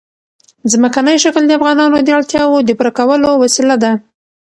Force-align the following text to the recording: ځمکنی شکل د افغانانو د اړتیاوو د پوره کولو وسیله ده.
ځمکنی 0.71 1.15
شکل 1.23 1.43
د 1.47 1.51
افغانانو 1.59 1.97
د 2.03 2.09
اړتیاوو 2.17 2.65
د 2.67 2.69
پوره 2.77 2.91
کولو 2.97 3.29
وسیله 3.43 3.75
ده. 3.83 3.91